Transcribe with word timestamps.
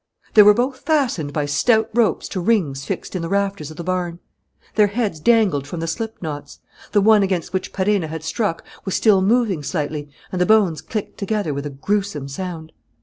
They 0.33 0.41
were 0.41 0.55
both 0.55 0.79
fastened 0.79 1.31
by 1.31 1.45
stout 1.45 1.87
ropes 1.93 2.27
to 2.29 2.39
rings 2.41 2.85
fixed 2.85 3.15
in 3.15 3.21
the 3.21 3.29
rafters 3.29 3.69
of 3.69 3.77
the 3.77 3.83
barn. 3.83 4.17
Their 4.73 4.87
heads 4.87 5.19
dangled 5.19 5.67
from 5.67 5.79
the 5.79 5.85
slip 5.85 6.19
knots. 6.23 6.57
The 6.91 7.01
one 7.01 7.21
against 7.21 7.53
which 7.53 7.71
Perenna 7.71 8.07
had 8.07 8.23
struck 8.23 8.63
was 8.83 8.95
still 8.95 9.21
moving 9.21 9.61
slightly 9.61 10.09
and 10.31 10.41
the 10.41 10.47
bones 10.47 10.81
clicked 10.81 11.19
together 11.19 11.53
with 11.53 11.67
a 11.67 11.69
gruesome 11.69 12.27
sound. 12.29 12.71